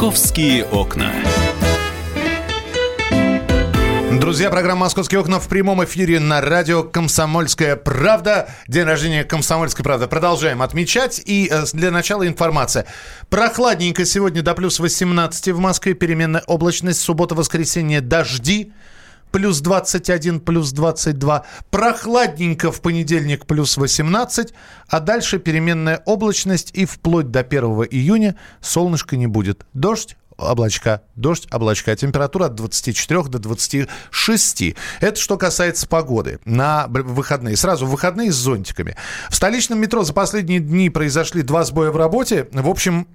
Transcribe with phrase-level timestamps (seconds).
[0.00, 1.12] «Московские окна».
[4.18, 8.48] Друзья, программа «Московские окна» в прямом эфире на радио «Комсомольская правда».
[8.66, 10.06] День рождения «Комсомольской правды».
[10.06, 11.20] Продолжаем отмечать.
[11.26, 12.86] И э, для начала информация.
[13.28, 15.92] Прохладненько сегодня до плюс 18 в Москве.
[15.92, 17.00] Переменная облачность.
[17.00, 18.72] Суббота-воскресенье дожди
[19.30, 21.44] плюс 21, плюс 22.
[21.70, 24.52] Прохладненько в понедельник плюс 18,
[24.88, 29.66] а дальше переменная облачность и вплоть до 1 июня солнышка не будет.
[29.72, 31.94] Дождь, облачка, дождь, облачка.
[31.96, 34.74] Температура от 24 до 26.
[35.00, 37.56] Это что касается погоды на выходные.
[37.56, 38.96] Сразу выходные с зонтиками.
[39.28, 42.48] В столичном метро за последние дни произошли два сбоя в работе.
[42.52, 43.06] В общем,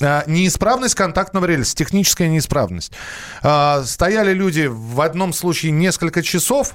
[0.00, 2.92] неисправность контактного рельса, техническая неисправность.
[3.42, 6.74] А, стояли люди в одном случае несколько часов,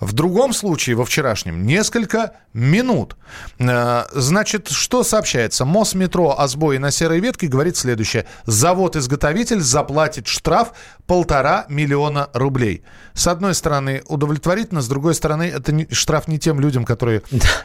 [0.00, 3.16] в другом случае, во вчерашнем, несколько минут.
[3.60, 5.64] А, значит, что сообщается?
[5.64, 8.26] Мосметро о сбое на серой ветке говорит следующее.
[8.44, 10.72] Завод-изготовитель заплатит штраф
[11.08, 12.82] полтора миллиона рублей.
[13.14, 17.22] С одной стороны, удовлетворительно, с другой стороны, это не, штраф не тем людям, которые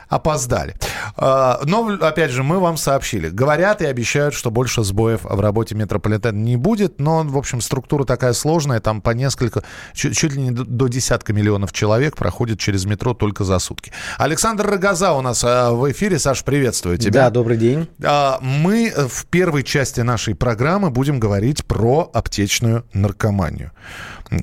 [0.08, 0.76] опоздали.
[1.18, 3.30] Но, опять же, мы вам сообщили.
[3.30, 8.06] Говорят и обещают, что больше сбоев в работе метрополитена не будет, но, в общем, структура
[8.06, 12.86] такая сложная, там по несколько, чуть, чуть ли не до десятка миллионов человек проходит через
[12.86, 13.92] метро только за сутки.
[14.18, 16.18] Александр Рогоза у нас э, в эфире.
[16.18, 17.26] Саш, приветствую тебя.
[17.26, 17.90] Да, добрый день.
[18.02, 23.33] А, мы в первой части нашей программы будем говорить про аптечную наркоманию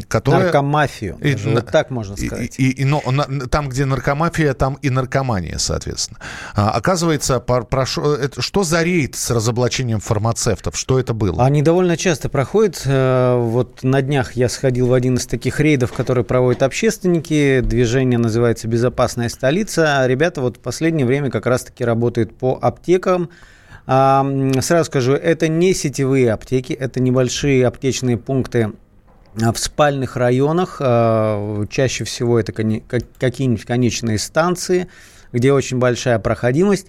[0.09, 0.45] которая...
[0.45, 2.59] Наркомафию, и, вот так можно сказать.
[2.59, 3.03] И, и, и, но,
[3.51, 6.21] там, где наркомафия, там и наркомания, соответственно.
[6.55, 10.77] А, оказывается, прошу, это, что за рейд с разоблачением фармацевтов?
[10.77, 11.45] Что это было?
[11.45, 12.83] Они довольно часто проходят.
[12.85, 17.61] Э, вот на днях я сходил в один из таких рейдов, которые проводят общественники.
[17.61, 20.07] Движение называется «Безопасная столица».
[20.07, 23.59] Ребята вот в последнее время как раз-таки работают по аптекам, а,
[23.91, 28.71] Сразу скажу, это не сетевые аптеки, это небольшие аптечные пункты
[29.35, 34.87] в спальных районах, а, чаще всего это какие-нибудь конечные станции,
[35.33, 36.87] где очень большая проходимость.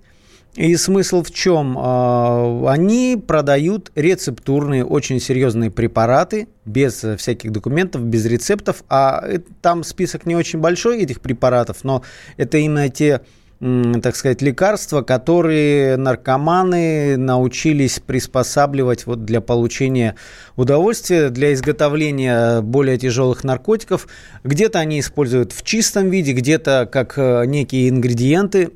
[0.55, 1.75] И смысл в чем?
[1.79, 8.83] А, они продают рецептурные, очень серьезные препараты, без всяких документов, без рецептов.
[8.89, 9.27] А
[9.61, 12.03] там список не очень большой этих препаратов, но
[12.37, 13.21] это именно те
[13.61, 20.15] так сказать, лекарства, которые наркоманы научились приспосабливать вот для получения
[20.55, 24.07] удовольствия, для изготовления более тяжелых наркотиков.
[24.43, 28.71] Где-то они используют в чистом виде, где-то как э, некие ингредиенты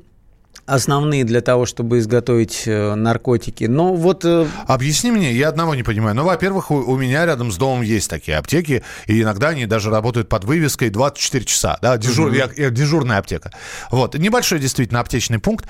[0.66, 3.64] основные для того, чтобы изготовить э, наркотики.
[3.64, 4.24] Но вот...
[4.24, 6.14] Э, Объясни мне, я одного не понимаю.
[6.16, 9.90] Ну, во-первых, у, у меня рядом с домом есть такие аптеки, и иногда они даже
[9.90, 12.52] работают под вывеской 24 часа, да, дежур, mm-hmm.
[12.56, 13.52] я, я, дежурная аптека.
[13.90, 15.66] Вот, небольшой действительно аптечный пункт.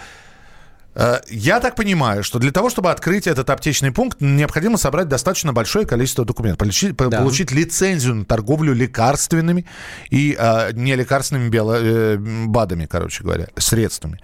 [0.94, 5.52] Э, я так понимаю, что для того, чтобы открыть этот аптечный пункт, необходимо собрать достаточно
[5.52, 7.18] большое количество документов, получить, да.
[7.18, 9.66] получить лицензию на торговлю лекарственными
[10.08, 14.20] и э, нелекарственными био, э, БАДами, короче говоря, средствами.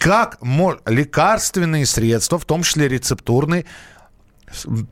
[0.00, 0.38] Как
[0.86, 3.66] лекарственные средства, в том числе рецептурные,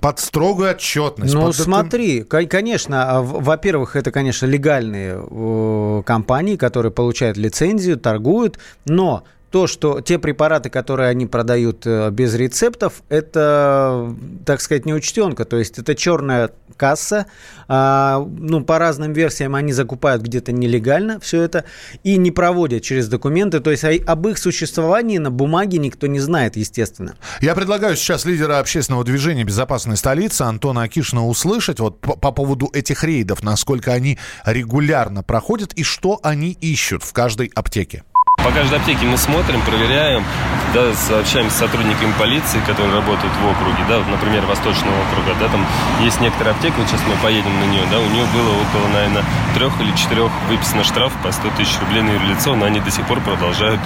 [0.00, 1.32] под строгую отчетность.
[1.32, 1.56] Ну, под...
[1.56, 10.00] смотри, конечно, а, во-первых, это, конечно, легальные компании, которые получают лицензию, торгуют, но то, что
[10.00, 14.14] те препараты, которые они продают э, без рецептов, это,
[14.44, 15.44] так сказать, неучтенка.
[15.44, 17.26] То есть это черная касса.
[17.66, 21.64] А, ну, по разным версиям они закупают где-то нелегально все это
[22.04, 23.60] и не проводят через документы.
[23.60, 27.16] То есть об их существовании на бумаге никто не знает, естественно.
[27.40, 32.70] Я предлагаю сейчас лидера общественного движения «Безопасная столица» Антона Акишина услышать вот по, по поводу
[32.72, 38.04] этих рейдов, насколько они регулярно проходят и что они ищут в каждой аптеке.
[38.44, 40.24] По каждой аптеке мы смотрим, проверяем,
[40.72, 45.48] да, сообщаемся с сотрудниками полиции, которые работают в округе, да, вот, например, Восточного округа, да,
[45.48, 45.66] там
[46.00, 49.24] есть некоторая аптека, вот сейчас мы поедем на нее, да, у нее было около, наверное,
[49.54, 53.06] трех или четырех выписано штраф по 100 тысяч рублей на юрлицо, но они до сих
[53.06, 53.80] пор продолжают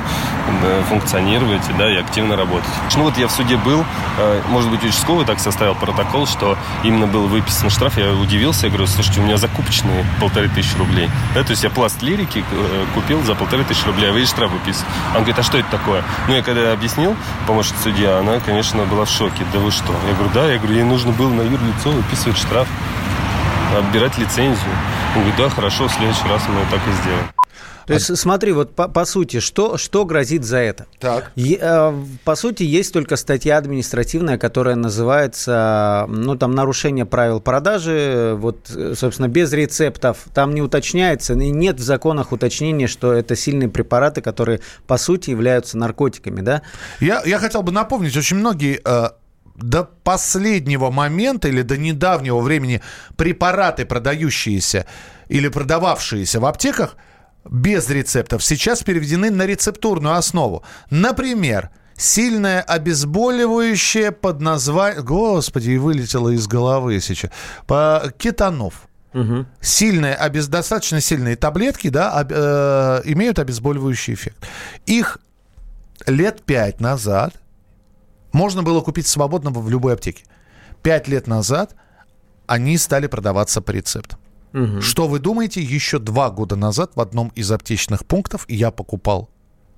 [0.62, 2.70] да, функционировать, да, и активно работать.
[2.96, 3.84] Ну вот я в суде был,
[4.18, 8.70] э, может быть, участковый так составил протокол, что именно был выписан штраф, я удивился, я
[8.70, 12.84] говорю, слушайте, у меня закупочные полторы тысячи рублей, да, то есть я пласт лирики э,
[12.94, 14.88] купил за полторы тысячи рублей, а вы штраф выписывать.
[15.08, 16.02] Он говорит, а что это такое?
[16.28, 17.16] Ну, я когда объяснил,
[17.46, 19.44] помощник судья, она, конечно, была в шоке.
[19.52, 19.92] Да вы что?
[20.08, 20.46] Я говорю, да.
[20.46, 22.68] Я говорю, ей нужно было на юрлицо выписывать штраф,
[23.76, 24.72] отбирать лицензию.
[25.14, 27.41] Он говорит, да, хорошо, в следующий раз мы так и сделаем.
[27.86, 30.86] То есть, смотри, вот по, по сути, что, что грозит за это?
[30.98, 31.32] Так.
[31.34, 31.92] Е, э,
[32.24, 39.28] по сути, есть только статья административная, которая называется, ну, там, нарушение правил продажи, вот, собственно,
[39.28, 40.18] без рецептов.
[40.34, 45.30] Там не уточняется, и нет в законах уточнения, что это сильные препараты, которые, по сути,
[45.30, 46.62] являются наркотиками, да?
[47.00, 48.80] Я, я хотел бы напомнить, очень многие...
[48.84, 49.10] Э
[49.54, 52.80] до последнего момента или до недавнего времени
[53.16, 54.86] препараты, продающиеся
[55.28, 56.96] или продававшиеся в аптеках
[57.48, 60.62] без рецептов, сейчас переведены на рецептурную основу.
[60.90, 65.04] Например, сильное обезболивающее под названием...
[65.04, 67.30] Господи, вылетело из головы сейчас.
[67.66, 68.12] По...
[68.16, 68.88] Кетанов.
[69.14, 69.46] Угу.
[69.60, 70.48] Сильные, обез...
[70.48, 72.32] достаточно сильные таблетки да, об...
[72.32, 74.38] э, имеют обезболивающий эффект.
[74.86, 75.18] Их
[76.06, 77.34] лет пять назад
[78.32, 80.24] можно было купить свободно в любой аптеке.
[80.82, 81.74] Пять лет назад
[82.46, 84.18] они стали продаваться по рецептам.
[84.52, 84.80] Угу.
[84.80, 89.30] Что вы думаете, еще два года назад в одном из аптечных пунктов я покупал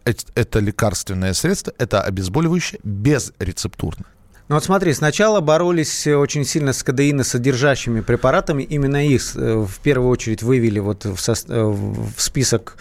[0.05, 4.05] это лекарственное средство, это обезболивающее безрецептурно.
[4.49, 8.63] Ну вот смотри, сначала боролись очень сильно с кадеиносодержащими препаратами.
[8.63, 12.77] Именно их э, в первую очередь вывели вот в, со, э, в список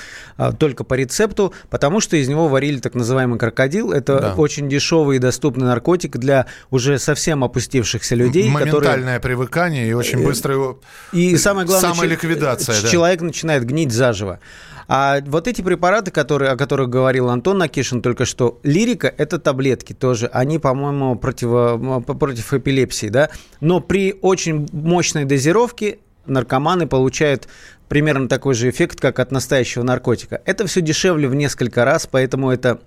[0.60, 3.92] только по рецепту, потому что из него варили так называемый крокодил.
[3.92, 4.33] Это да.
[4.36, 8.50] очень дешевый и доступный наркотик для уже совсем опустившихся людей.
[8.50, 9.19] Моментальное которые...
[9.19, 10.75] привыкание и очень э, быстрая
[11.13, 12.89] и самое главное, самоликвидация.
[12.89, 13.25] Человек да.
[13.27, 14.39] начинает гнить заживо.
[14.88, 19.94] А вот эти препараты, которые, о которых говорил Антон Накишин только что, лирика– это таблетки
[19.94, 20.27] тоже.
[20.27, 23.30] Они, по-моему, против, против эпилепсии, да?
[23.62, 27.47] Но при очень мощной дозировке наркоманы получают
[27.88, 30.41] примерно такой же эффект, как от настоящего наркотика.
[30.45, 32.80] Это все дешевле в несколько раз, поэтому это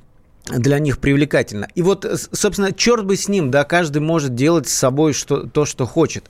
[0.46, 1.68] для них привлекательно.
[1.74, 5.64] И вот, собственно, черт бы с ним, да, каждый может делать с собой что, то,
[5.64, 6.24] что хочет.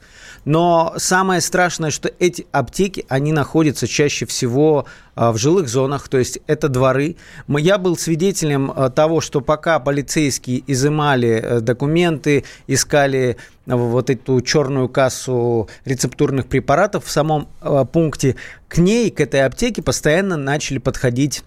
[0.47, 6.19] Но самое страшное, что эти аптеки, они находятся чаще всего а, в жилых зонах, то
[6.19, 7.17] есть это дворы.
[7.49, 14.41] Я был свидетелем а, того, что пока полицейские изымали э, документы, искали а, вот эту
[14.41, 17.49] черную кассу рецептурных препаратов в самом
[17.93, 18.37] пункте,
[18.69, 21.43] к ней, к этой аптеке постоянно начали подходить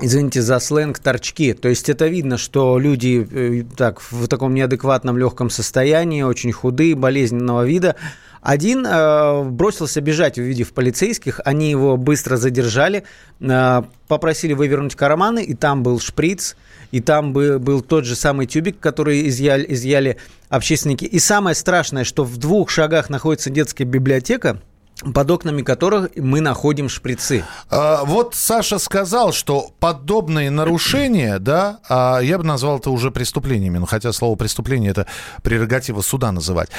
[0.00, 1.52] извините за сленг, торчки.
[1.52, 6.94] То есть это видно, что люди э, так, в таком неадекватном легком состоянии, очень худые,
[6.94, 7.96] болезненного вида.
[8.40, 11.40] Один э, бросился бежать, увидев полицейских.
[11.44, 13.04] Они его быстро задержали,
[13.40, 16.56] э, попросили вывернуть карманы, и там был шприц,
[16.90, 20.16] и там был, тот же самый тюбик, который изъяли, изъяли
[20.48, 21.04] общественники.
[21.04, 24.60] И самое страшное, что в двух шагах находится детская библиотека,
[25.14, 27.44] под окнами которых мы находим шприцы.
[27.70, 33.78] А, вот Саша сказал, что подобные нарушения, да, а я бы назвал это уже преступлениями,
[33.78, 35.06] ну, хотя слово преступление это
[35.42, 36.70] прерогатива суда называть.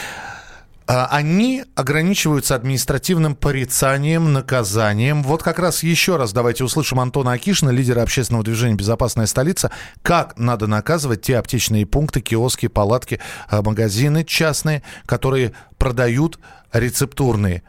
[0.89, 5.21] А, они ограничиваются административным порицанием, наказанием.
[5.21, 9.71] Вот как раз еще раз давайте услышим Антона Акишина, лидера общественного движения «Безопасная столица»,
[10.01, 16.39] как надо наказывать те аптечные пункты, киоски, палатки, а, магазины частные, которые продают
[16.73, 17.61] рецептурные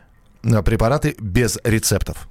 [0.43, 2.29] Э, препараты без рецептов.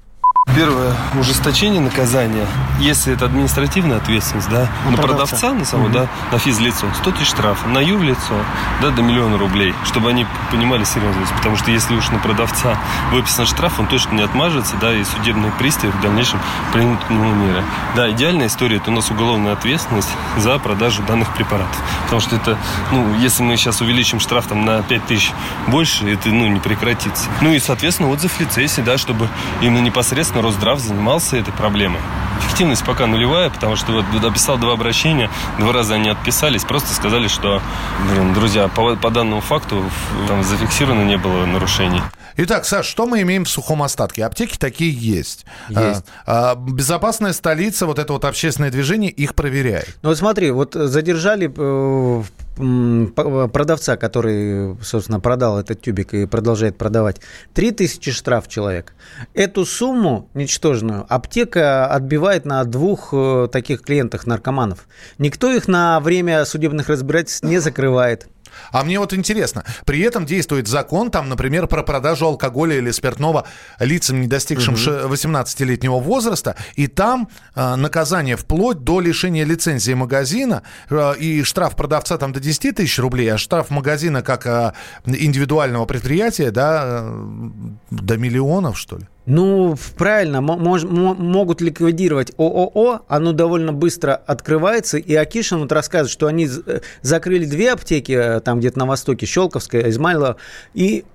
[0.55, 2.45] Первое ужесточение наказания,
[2.79, 5.93] если это административная ответственность, да, на продавца, продавца на самого, mm-hmm.
[5.93, 8.33] да, на физлицо, 100 тысяч штрафа, на юрлицо,
[8.81, 12.77] да, до миллиона рублей, чтобы они понимали серьезность, потому что если уж на продавца
[13.11, 16.39] выписан штраф, он точно не отмажется, да, и судебные приставы в дальнейшем
[16.73, 17.63] примут к нему меры.
[17.95, 22.57] Да, идеальная история, это у нас уголовная ответственность за продажу данных препаратов, потому что это,
[22.91, 25.31] ну, если мы сейчас увеличим штраф там на 5 тысяч
[25.67, 27.25] больше, это, ну, не прекратится.
[27.41, 29.27] Ну и, соответственно, отзыв лицензии, да, чтобы
[29.61, 31.99] именно непосредственно Конечно, Росздрав занимался этой проблемой.
[32.39, 37.27] Эффективность пока нулевая, потому что вот написал два обращения, два раза они отписались, просто сказали,
[37.27, 37.61] что,
[38.09, 39.83] блин, друзья, по, по данному факту
[40.27, 42.01] там зафиксировано не было нарушений.
[42.37, 44.23] Итак, Саш, что мы имеем в сухом остатке?
[44.25, 45.45] Аптеки такие есть.
[45.67, 46.05] Есть.
[46.25, 49.97] А, а, безопасная столица, вот это вот общественное движение, их проверяет.
[50.03, 52.23] Ну вот смотри, вот задержали э,
[52.59, 57.21] продавца, который, собственно, продал этот тюбик и продолжает продавать,
[57.53, 58.93] 3000 штраф человек.
[59.33, 64.87] Эту сумму ничтожную аптека отбивает на двух э, таких клиентах наркоманов.
[65.17, 68.27] Никто их на время судебных разбирательств не закрывает.
[68.71, 73.45] А мне вот интересно, при этом действует закон, там, например, про продажу алкоголя или спиртного
[73.79, 75.13] лицам, не достигшим угу.
[75.13, 82.17] 18-летнего возраста, и там э, наказание вплоть до лишения лицензии магазина, э, и штраф продавца
[82.17, 84.73] там до 10 тысяч рублей, а штраф магазина как э,
[85.05, 87.51] индивидуального предприятия, да, э,
[87.91, 89.07] до миллионов, что ли?
[89.29, 96.25] Ну, правильно, мож, могут ликвидировать ООО, оно довольно быстро открывается, и Акишин вот рассказывает, что
[96.25, 100.37] они э, закрыли две аптеки, э, там где-то на востоке, Щелковская, Измайлова,
[100.73, 101.05] и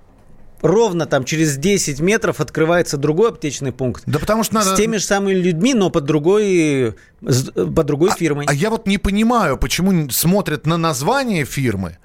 [0.61, 4.03] ровно там через 10 метров открывается другой аптечный пункт.
[4.05, 4.75] Да потому что надо...
[4.75, 8.45] С теми же самыми людьми, но под другой, под другой а, фирмой.
[8.47, 11.97] А я вот не понимаю, почему смотрят на название фирмы,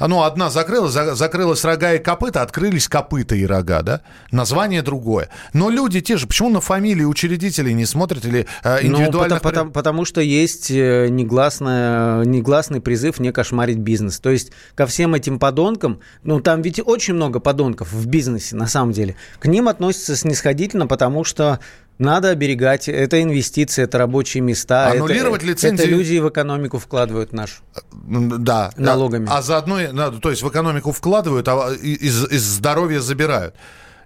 [0.00, 4.00] ну, одна закрылась, за, закрылась рога и копыта, открылись копыта и рога, да?
[4.30, 5.28] Название другое.
[5.52, 9.36] Но люди те же, почему на фамилии учредителей не смотрят или э, индивидуально?
[9.36, 14.18] Ну, потому, потому, потому что есть э, негласное, негласный призыв не кошмарить бизнес.
[14.18, 18.66] То есть ко всем этим подонкам, ну, там ведь очень много подонков в бизнесе, на
[18.66, 21.60] самом деле, к ним относятся снисходительно, потому что
[22.02, 22.88] надо оберегать.
[22.88, 24.90] Это инвестиции, это рабочие места.
[24.90, 25.82] Аннулировать это, лицензии.
[25.82, 27.62] Это люди в экономику вкладывают нашу.
[27.92, 28.72] Да.
[28.76, 29.26] Налогами.
[29.30, 29.78] А, а заодно,
[30.20, 33.54] то есть в экономику вкладывают, а из, из здоровья забирают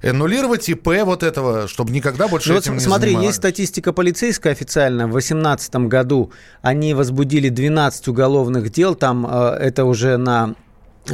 [0.02, 3.26] аннулировать ИП вот этого, чтобы никогда больше ну, этим вот, не Смотри, занимались.
[3.28, 5.06] есть статистика полицейская официально.
[5.06, 8.94] В 2018 году они возбудили 12 уголовных дел.
[8.94, 10.54] Там э, это уже на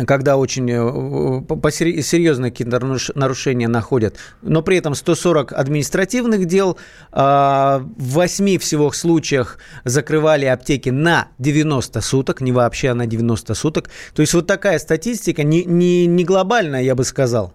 [0.07, 2.81] когда очень э, серьезные какие-то
[3.15, 6.79] нарушения находят, но при этом 140 административных дел,
[7.11, 13.55] а, в 8 всего случаях закрывали аптеки на 90 суток, не вообще, а на 90
[13.55, 13.91] суток.
[14.15, 17.55] То есть вот такая статистика, не, не, не глобальная, я бы сказал.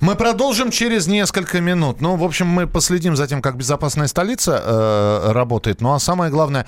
[0.00, 2.00] Мы продолжим через несколько минут.
[2.00, 5.80] Ну, в общем, мы последим за тем, как безопасная столица э, работает.
[5.80, 6.66] Ну, а самое главное,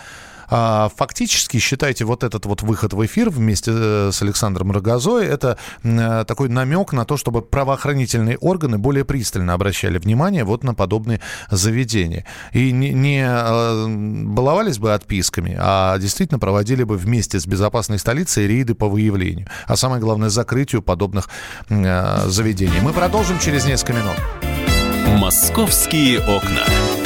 [0.48, 6.24] фактически, считайте, вот этот вот выход в эфир вместе э, с Александром Рогозой, это э,
[6.26, 12.24] такой намек на то, чтобы правоохранительные органы более пристально обращали внимание вот на подобные заведения.
[12.52, 18.46] И не, не э, баловались бы отписками, а действительно проводили бы вместе с безопасной столицей
[18.46, 19.48] рейды по выявлению.
[19.66, 21.28] А самое главное, закрытию подобных
[21.68, 22.80] заведений.
[22.82, 24.16] Мы продолжим через несколько минут.
[25.18, 27.05] «Московские окна».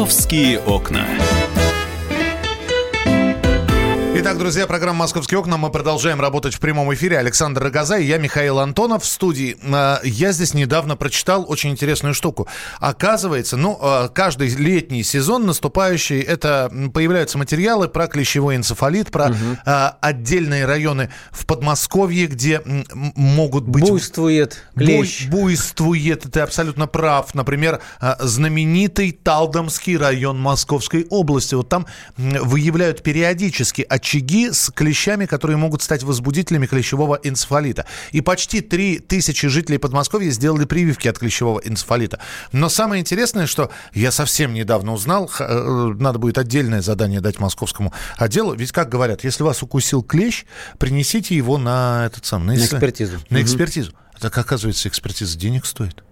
[0.00, 1.06] «Московские окна».
[4.22, 5.56] Итак, друзья, программа «Московские окна».
[5.56, 7.16] Мы продолжаем работать в прямом эфире.
[7.16, 9.56] Александр Рогоза и я, Михаил Антонов, в студии.
[9.64, 12.46] А, я здесь недавно прочитал очень интересную штуку.
[12.80, 19.36] Оказывается, ну, а, каждый летний сезон наступающий, это появляются материалы про клещевой энцефалит, про угу.
[20.02, 22.60] отдельные районы в Подмосковье, где
[22.92, 23.88] могут быть...
[23.88, 25.28] Буйствует клещ.
[25.28, 27.34] Буй, буйствует, ты абсолютно прав.
[27.34, 27.80] Например,
[28.18, 31.54] знаменитый Талдомский район Московской области.
[31.54, 31.86] Вот там
[32.18, 37.86] выявляют периодически очередные очаги с клещами, которые могут стать возбудителями клещевого энцефалита.
[38.12, 42.18] И почти 3 тысячи жителей Подмосковья сделали прививки от клещевого энцефалита.
[42.52, 47.92] Но самое интересное, что я совсем недавно узнал, э, надо будет отдельное задание дать московскому
[48.16, 48.54] отделу.
[48.54, 50.44] Ведь, как говорят, если вас укусил клещ,
[50.78, 52.46] принесите его на этот сам...
[52.46, 53.18] На, на экспертизу.
[53.30, 53.92] На экспертизу.
[54.18, 56.02] Так, оказывается, экспертиза денег стоит.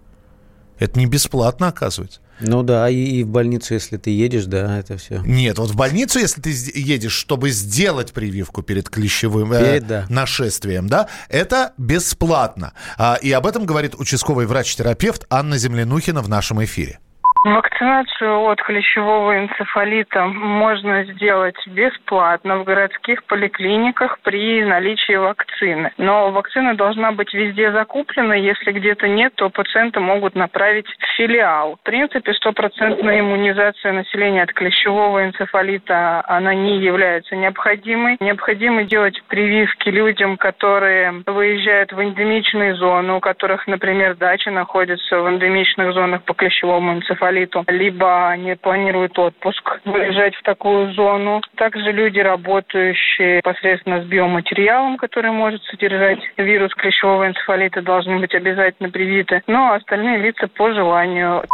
[0.79, 2.21] Это не бесплатно, оказывается.
[2.41, 5.21] Ну да, и, и в больницу, если ты едешь, да, это все.
[5.25, 10.07] Нет, вот в больницу, если ты едешь, чтобы сделать прививку перед клещевым э, перед, да.
[10.09, 12.73] нашествием, да, это бесплатно.
[12.97, 17.01] А, и об этом говорит участковый врач-терапевт Анна Землянухина в нашем эфире.
[17.45, 25.93] Вакцинацию от клещевого энцефалита можно сделать бесплатно в городских поликлиниках при наличии вакцины.
[25.99, 28.35] Но вакцина должна быть везде закуплена.
[28.35, 31.77] Если где-то нет, то пациенты могут направить в филиал.
[31.77, 38.17] В принципе, стопроцентная иммунизация населения от клещевого энцефалита, она не является необходимой.
[38.19, 45.31] Необходимо делать прививки людям, которые выезжают в эндемичные зоны, у которых, например, дача находится в
[45.31, 51.41] эндемичных зонах по клещевому энцефалиту энцефалиту, либо они планируют отпуск, выезжать в такую зону.
[51.57, 58.91] Также люди, работающие непосредственно с биоматериалом, который может содержать вирус клещевого энцефалита, должны быть обязательно
[58.91, 59.43] привиты.
[59.47, 61.45] Но ну, а остальные лица по желанию.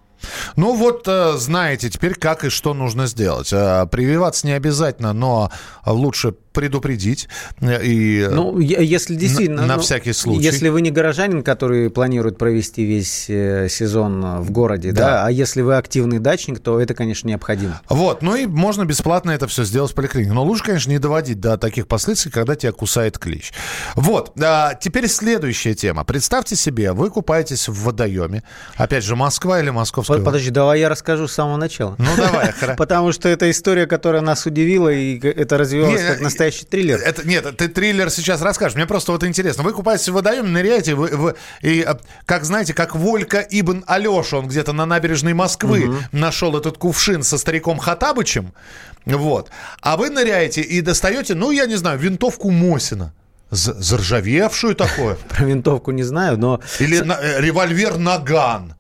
[0.56, 3.52] Ну вот, э, знаете теперь, как и что нужно сделать.
[3.52, 5.50] Э, прививаться не обязательно, но
[5.86, 7.28] лучше предупредить.
[7.60, 9.62] Э, и ну, если действительно...
[9.62, 10.42] На, на ну, всякий случай.
[10.42, 13.24] Если вы не горожанин, который планирует провести весь
[13.72, 15.00] сезон в городе, да.
[15.00, 17.80] да, а если вы активный дачник, то это, конечно, необходимо.
[17.88, 20.32] Вот, ну и можно бесплатно это все сделать в поликлинике.
[20.32, 23.52] Но лучше, конечно, не доводить до таких последствий, когда тебя кусает клещ.
[23.94, 26.04] Вот, а теперь следующая тема.
[26.04, 28.42] Представьте себе, вы купаетесь в водоеме.
[28.76, 31.96] Опять же, Москва или Московская Под, Подожди, давай я расскажу с самого начала.
[31.98, 32.54] Ну, давай.
[32.76, 37.00] Потому что это история, которая нас удивила, и это развивалось как настоящий настоящий триллер.
[37.00, 38.76] Это, нет, ты триллер сейчас расскажешь.
[38.76, 39.62] Мне просто вот интересно.
[39.62, 41.94] Вы купаетесь в водоеме, ныряете, вы, вы, и э,
[42.26, 45.96] как знаете, как Волька Ибн Алеша, он где-то на набережной Москвы угу.
[46.12, 48.52] нашел этот кувшин со стариком Хатабычем,
[49.04, 49.50] вот.
[49.80, 53.12] А вы ныряете и достаете, ну, я не знаю, винтовку Мосина.
[53.50, 55.14] Заржавевшую такое.
[55.28, 56.60] Про винтовку не знаю, но...
[56.80, 58.74] Или на, э, револьвер Наган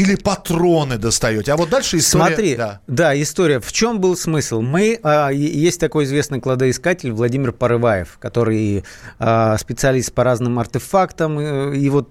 [0.00, 1.52] или патроны достаете.
[1.52, 2.24] А вот дальше история...
[2.26, 3.60] Смотри, да, да история.
[3.60, 4.62] В чем был смысл?
[4.62, 8.84] Мы, а, есть такой известный кладоискатель Владимир Порываев, который
[9.18, 11.38] а, специалист по разным артефактам.
[11.38, 12.08] И, и вот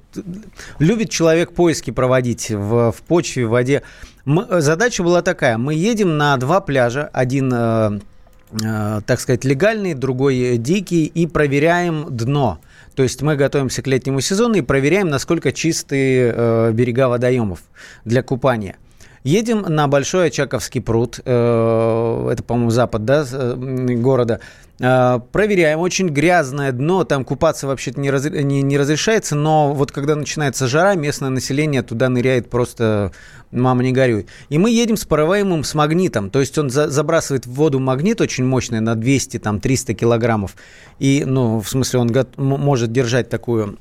[0.77, 3.81] любит человек поиски проводить в, в почве, в воде.
[4.24, 5.58] Мы, задача была такая.
[5.58, 7.10] Мы едем на два пляжа.
[7.12, 7.51] Один...
[7.51, 8.00] А,
[8.63, 12.60] а так сказать, легальный, другой дикий, и проверяем дно.
[12.96, 17.60] То есть мы готовимся к летнему сезону и проверяем, насколько чистые э, берега водоемов
[18.05, 18.77] для купания.
[19.29, 24.39] Едем на Большой Очаковский пруд, э, это, по-моему, запад да, э, города.
[24.79, 29.91] Э, проверяем, очень грязное дно, там купаться вообще-то не, раз, не, не разрешается, но вот
[29.91, 33.12] когда начинается жара, местное население туда ныряет просто
[33.51, 34.25] мама не горюй.
[34.50, 38.21] И мы едем с пароваемым с магнитом, то есть он за, забрасывает в воду магнит
[38.21, 40.55] очень мощный на 200-300 килограммов,
[40.98, 43.77] и, ну, в смысле, он может держать такую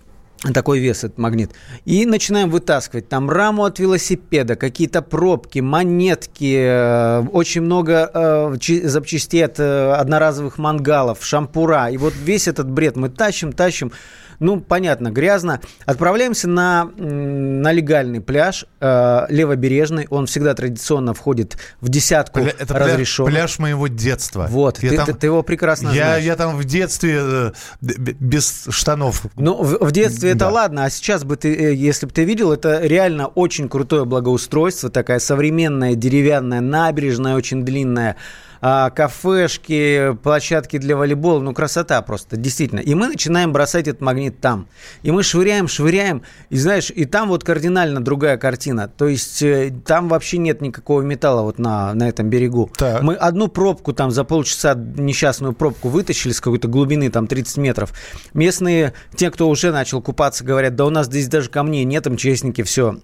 [0.55, 1.51] такой вес этот магнит.
[1.85, 9.45] И начинаем вытаскивать там раму от велосипеда, какие-то пробки, монетки, э, очень много э, запчастей
[9.45, 11.91] от э, одноразовых мангалов, шампура.
[11.91, 13.93] И вот весь этот бред мы тащим, тащим
[14.41, 15.61] ну, понятно, грязно.
[15.85, 20.07] Отправляемся на, на легальный пляж, э, левобережный.
[20.11, 23.33] Он всегда традиционно входит в десятку Это разрешенных.
[23.33, 24.47] Пляж, моего детства.
[24.49, 26.25] Вот, ты, там, ты, ты его прекрасно я, знаешь.
[26.25, 29.27] Я там в детстве э, без штанов.
[29.37, 30.47] Ну, в, в детстве да.
[30.47, 34.05] это ладно, а сейчас бы ты, э, если бы ты видел, это реально очень крутое
[34.05, 38.17] благоустройство, такая современная деревянная набережная, очень длинная
[38.61, 42.81] а, кафешки, площадки для волейбола, ну, красота просто, действительно.
[42.81, 44.69] И мы начинаем бросать этот магнит там.
[45.03, 48.89] И мы швыряем, швыряем, и знаешь, и там вот кардинально другая картина.
[48.89, 52.71] То есть э, там вообще нет никакого металла вот на, на этом берегу.
[52.77, 53.03] Так.
[53.03, 57.93] Мы одну пробку там за полчаса, несчастную пробку вытащили с какой-то глубины, там 30 метров.
[58.35, 62.63] Местные, те, кто уже начал купаться, говорят, да у нас здесь даже камней нет, МЧСники,
[62.63, 62.99] все,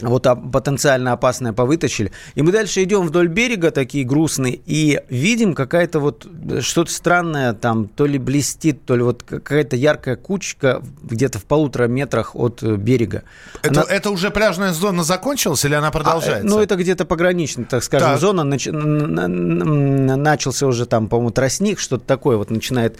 [0.00, 2.12] вот а, потенциально опасное повытащили.
[2.34, 7.54] И мы дальше идем вдоль берега, такие грустные, и видим какая-то вот э, что-то странное
[7.54, 12.62] там, то ли блестит, то ли вот какая-то яркая кучка где-то в полутора метрах от
[12.62, 13.22] э, берега.
[13.62, 13.90] Это, она...
[13.90, 16.46] это уже пляжная зона закончилась или она продолжается?
[16.46, 18.20] А, ну, это где-то пограничная, так скажем, так.
[18.20, 18.44] зона.
[18.44, 18.68] Нач...
[18.68, 22.98] Начался уже там, по-моему, тростник, что-то такое вот начинает.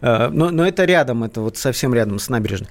[0.00, 2.68] Э, но, но это рядом, это вот совсем рядом с набережной.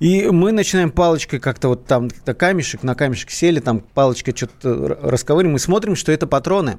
[0.00, 5.52] И мы начинаем палочкой как-то вот там камешек, на камешек сели, там палочкой что-то расковыриваем,
[5.52, 6.78] мы смотрим, что это патроны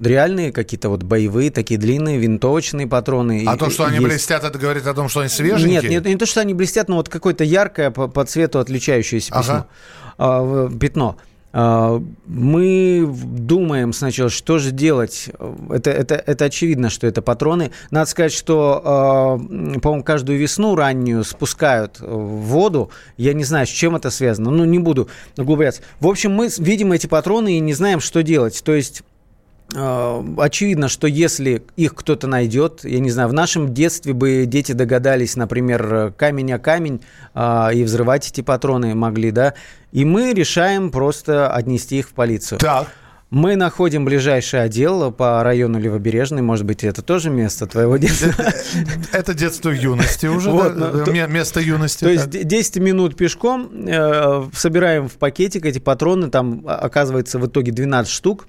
[0.00, 3.44] реальные какие-то вот боевые, такие длинные, винтовочные патроны.
[3.46, 4.06] А то, что они есть.
[4.06, 5.80] блестят, это говорит о том, что они свеженькие?
[5.80, 9.32] Нет, нет, не то, что они блестят, но вот какое-то яркое по, по цвету отличающееся
[9.32, 9.42] ага.
[9.42, 9.66] письмо,
[10.18, 11.16] а, пятно.
[11.58, 15.30] А, мы думаем сначала, что же делать.
[15.70, 17.70] Это, это, это очевидно, что это патроны.
[17.90, 22.90] Надо сказать, что, а, по-моему, каждую весну раннюю спускают в воду.
[23.16, 24.50] Я не знаю, с чем это связано.
[24.50, 25.80] Ну, не буду углубляться.
[25.98, 28.62] В общем, мы видим эти патроны и не знаем, что делать.
[28.62, 29.02] То есть
[29.72, 35.36] очевидно, что если их кто-то найдет, я не знаю, в нашем детстве бы дети догадались,
[35.36, 37.00] например, камень о камень
[37.34, 39.54] э, и взрывать эти патроны могли, да,
[39.92, 42.58] и мы решаем просто отнести их в полицию.
[42.58, 42.88] Так.
[43.30, 46.42] Мы находим ближайший отдел по району Левобережный.
[46.42, 48.32] Может быть, это тоже место твоего детства?
[49.12, 51.04] Это детство юности уже, вот, да?
[51.04, 52.04] то, место юности.
[52.04, 57.72] То есть 10 минут пешком, э, собираем в пакетик эти патроны, там оказывается в итоге
[57.72, 58.46] 12 штук.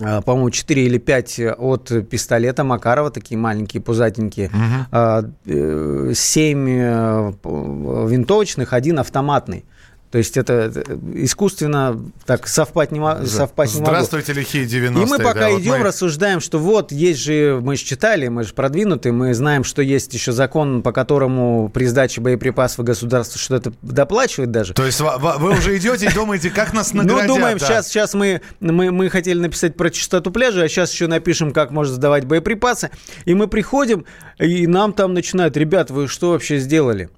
[0.00, 6.14] А, по-моему, 4 или 5 от пистолета Макарова, такие маленькие, пузатенькие, угу.
[6.14, 9.64] 7 э, винтовочных, один автоматный.
[10.12, 10.70] То есть это
[11.14, 13.92] искусственно так совпать не, совпать не могу.
[13.92, 15.04] Здравствуйте, лихие 90-е.
[15.04, 15.84] И мы пока да, идем, вот мы...
[15.86, 20.12] рассуждаем, что вот есть же, мы же читали, мы же продвинутые, мы знаем, что есть
[20.12, 24.74] еще закон, по которому при сдаче боеприпасов государство что-то доплачивает даже.
[24.74, 27.28] То есть вы уже идете и думаете, как нас ну, наградят?
[27.28, 31.06] Ну, думаем, сейчас, сейчас мы, мы, мы хотели написать про чистоту пляжа, а сейчас еще
[31.06, 32.90] напишем, как можно сдавать боеприпасы.
[33.24, 34.04] И мы приходим,
[34.38, 37.08] и нам там начинают, ребят, вы что вообще сделали?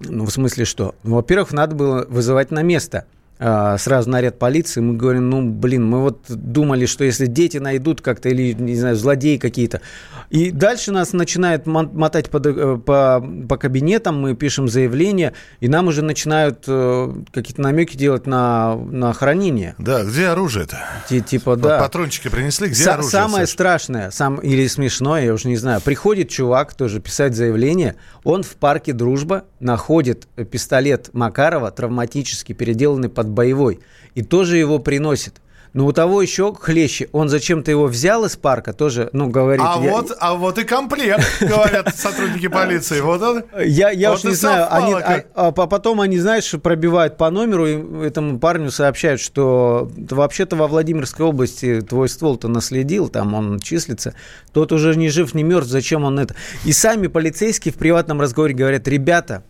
[0.00, 0.94] Ну, в смысле что?
[1.02, 3.06] Ну, во-первых, надо было вызывать на место.
[3.38, 8.00] А, сразу наряд полиции, мы говорим, ну, блин, мы вот думали, что если дети найдут
[8.00, 9.82] как-то, или, не знаю, злодеи какие-то.
[10.30, 15.88] И дальше нас начинают мотать по, э, по, по кабинетам, мы пишем заявление, и нам
[15.88, 19.74] уже начинают э, какие-то намеки делать на, на хранение.
[19.78, 20.78] Да, где оружие-то?
[21.08, 21.78] Типа, да.
[21.78, 23.10] Патрончики принесли, где С- оружие?
[23.10, 23.52] Самое Саша?
[23.52, 28.56] страшное, сам, или смешное, я уже не знаю, приходит чувак тоже писать заявление, он в
[28.56, 33.80] парке «Дружба» находит пистолет Макарова, травматически переделанный под боевой,
[34.14, 35.40] и тоже его приносит.
[35.76, 37.10] Но у того еще хлеще.
[37.12, 39.62] Он зачем-то его взял из парка, тоже, ну, говорит...
[39.62, 43.00] А я- вот, а вот и комплект, говорят сотрудники полиции.
[43.02, 43.42] Вот он.
[43.62, 47.28] Я, я Вот уж не знаю, они, а, а по- потом они, знаешь, пробивают по
[47.30, 53.34] номеру, и этому парню сообщают, что «Да вообще-то во Владимирской области твой ствол-то наследил, там
[53.34, 54.14] он числится,
[54.54, 56.34] тот уже не жив, не мертв, зачем он это?
[56.64, 59.42] И сами полицейские в приватном разговоре говорят, ребята,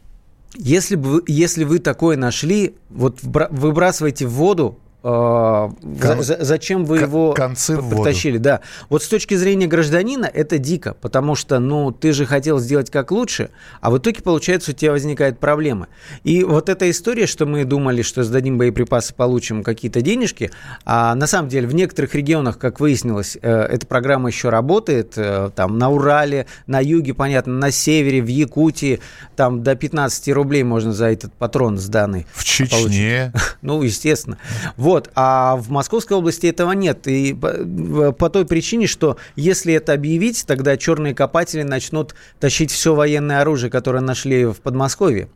[0.59, 5.69] если, бы если вы такое нашли, вот выбрасывайте в воду, э,
[6.01, 8.39] за- за- зачем вы его концы притащили?
[8.39, 8.61] Да.
[8.89, 13.11] Вот с точки зрения гражданина это дико, потому что, ну, ты же хотел сделать как
[13.11, 15.87] лучше, а в итоге, получается, у тебя возникают проблемы.
[16.25, 20.51] И вот эта история, что мы думали, что сдадим боеприпасы, получим какие-то денежки,
[20.85, 25.51] а на самом деле в некоторых регионах, как выяснилось, э, эта программа еще работает, э,
[25.55, 29.01] там на Урале, на юге, понятно, на севере, в Якутии,
[29.37, 33.33] там до 15 рублей можно за этот патрон сданный В Чечне.
[33.63, 34.39] ну, естественно.
[34.87, 35.11] Вот.
[35.17, 37.09] А в Московской области этого нет.
[37.09, 42.95] И по, по той причине, что если это объявить, тогда черные копатели начнут тащить все
[42.95, 45.29] военное оружие, которое нашли в Подмосковье.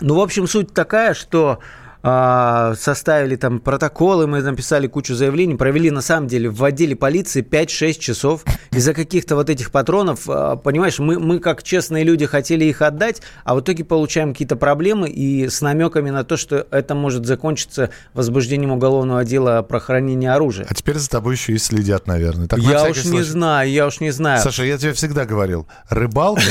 [0.00, 1.60] Ну, в общем, суть такая, что
[2.02, 7.98] составили там протоколы, мы написали кучу заявлений, провели на самом деле в отделе полиции 5-6
[7.98, 12.82] часов из-за каких-то вот этих патронов, а, понимаешь, мы, мы как честные люди хотели их
[12.82, 17.26] отдать, а в итоге получаем какие-то проблемы и с намеками на то, что это может
[17.26, 20.66] закончиться возбуждением уголовного дела про хранение оружия.
[20.68, 22.46] А теперь за тобой еще и следят, наверное.
[22.46, 23.22] Так, я уж не случай.
[23.24, 24.40] знаю, я уж не знаю.
[24.42, 26.42] Саша, я тебе всегда говорил, рыбалка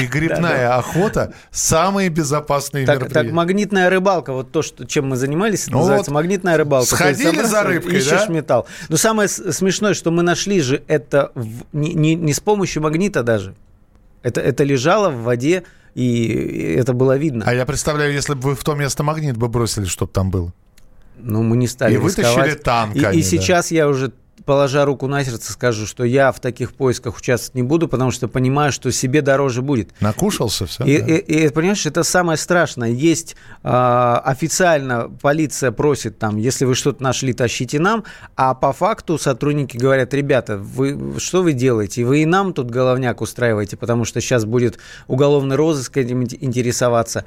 [0.00, 3.14] и грибная охота самые безопасные мероприятия.
[3.14, 6.86] так магнитная рыбалка, вот то, что, чем мы занимались, это Ну называется вот, магнитная рыбалка.
[6.96, 8.32] Сходили за рыбкой, ищешь да?
[8.32, 8.66] металл.
[8.88, 13.22] Но самое смешное, что мы нашли же это в- не, не- не с помощью магнита
[13.22, 13.54] даже.
[14.22, 17.44] Это, это лежало в воде, и это было видно.
[17.46, 20.52] А я представляю, если бы вы в то место магнит бы бросили, чтобы там было.
[21.18, 22.62] Ну, мы не стали И вытащили рисковать.
[22.62, 23.28] танками, И, и да.
[23.28, 24.12] сейчас я уже,
[24.44, 28.28] положа руку на сердце, скажу, что я в таких поисках участвовать не буду, потому что
[28.28, 29.90] понимаю, что себе дороже будет.
[30.00, 30.84] Накушался, все.
[30.84, 32.90] И, и- и, понимаешь, это самое страшное.
[32.90, 38.04] Есть а, официально полиция просит там, если вы что-то нашли, тащите нам,
[38.36, 42.04] а по факту сотрудники говорят, ребята, вы что вы делаете?
[42.04, 47.24] Вы и нам тут головняк устраиваете, потому что сейчас будет уголовный розыск этим ин- интересоваться.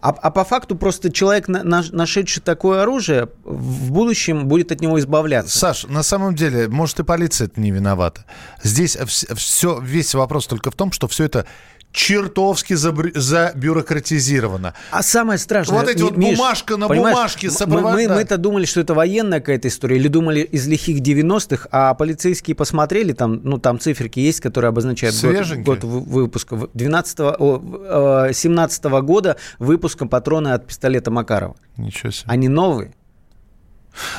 [0.00, 4.80] А, а по факту просто человек, на- наш- нашедший такое оружие, в будущем будет от
[4.80, 5.58] него избавляться.
[5.58, 8.24] Саш, на самом деле, может, и полиция это не виновата.
[8.62, 11.46] Здесь все, весь вопрос только в том, что все это
[11.92, 14.74] чертовски забрю- забюрократизировано.
[14.90, 15.78] А самое страшное...
[15.80, 19.40] Вот эти вот Миш, бумажка на бумажке сопровод- мы, мы, то думали, что это военная
[19.40, 24.40] какая-то история, или думали из лихих 90-х, а полицейские посмотрели, там, ну, там циферки есть,
[24.40, 26.56] которые обозначают год, год вы- выпуска.
[26.56, 31.56] В- 12 о, э, 17 года выпуска патроны от пистолета Макарова.
[31.76, 32.24] Ничего себе.
[32.28, 32.92] Они новые.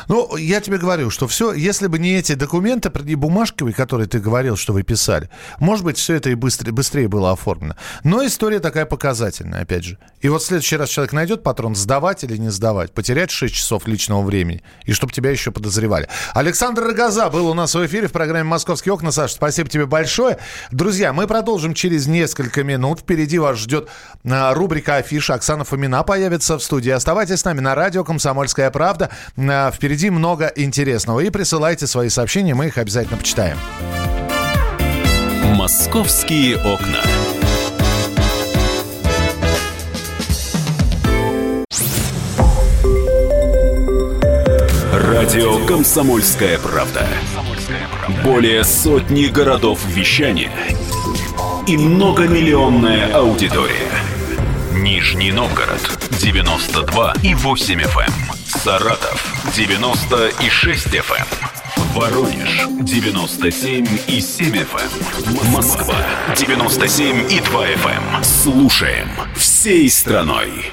[0.07, 4.19] Ну, я тебе говорю, что все, если бы не эти документы, и бумажковые, которые ты
[4.19, 7.75] говорил, что вы писали, может быть, все это и быстрее, быстрее было оформлено.
[8.03, 9.97] Но история такая показательная, опять же.
[10.21, 13.87] И вот в следующий раз человек найдет патрон, сдавать или не сдавать, потерять 6 часов
[13.87, 16.07] личного времени, и чтобы тебя еще подозревали.
[16.33, 19.11] Александр Рогоза был у нас в эфире в программе «Московские окна».
[19.11, 20.39] Саша, спасибо тебе большое.
[20.71, 23.01] Друзья, мы продолжим через несколько минут.
[23.01, 23.89] Впереди вас ждет
[24.23, 25.35] а, рубрика «Афиша».
[25.35, 26.91] Оксана Фомина появится в студии.
[26.91, 29.09] Оставайтесь с нами на радио «Комсомольская правда».
[29.71, 31.19] Впереди много интересного.
[31.21, 33.57] И присылайте свои сообщения, мы их обязательно почитаем.
[35.55, 37.01] «Московские окна».
[44.93, 47.07] Радио «Комсомольская правда».
[48.23, 50.51] Более сотни городов вещания
[51.67, 53.91] и многомиллионная аудитория.
[54.73, 55.81] Нижний Новгород
[56.21, 57.99] 92 и 8 FM.
[57.99, 58.13] эм.
[58.45, 61.27] Саратов 96 FM.
[61.95, 65.51] Воронеж 97 и 7 FM.
[65.51, 65.95] Москва
[66.35, 68.23] 97 и 2 FM.
[68.23, 70.71] Слушаем всей страной.